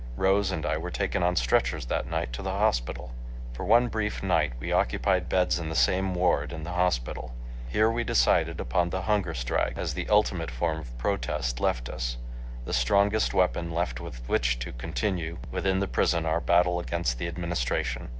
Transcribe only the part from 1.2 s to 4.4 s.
on stretchers that night to the hospital. For one brief